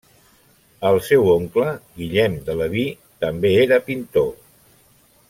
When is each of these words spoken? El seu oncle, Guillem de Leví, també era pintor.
El 0.91 0.95
seu 1.07 1.27
oncle, 1.33 1.67
Guillem 2.03 2.39
de 2.49 2.55
Leví, 2.63 2.87
també 3.27 3.53
era 3.67 3.79
pintor. 3.91 4.29